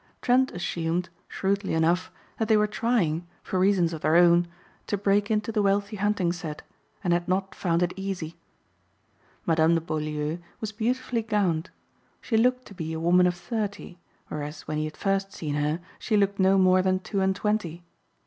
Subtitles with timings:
[0.19, 4.47] Trent assumed, shrewdly enough, that they were trying, for reasons of their own,
[4.87, 6.63] to break into the wealthy hunting set
[7.03, 8.35] and had not found it easy.
[9.45, 11.69] Madame de Beaulieu was beautifully gowned.
[12.19, 15.79] She looked to be a woman of thirty, whereas when he had first seen her
[15.99, 17.83] she looked no more than two and twenty.